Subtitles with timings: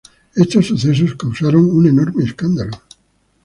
[0.35, 2.81] Estos sucesos causaron un enorme escándalo.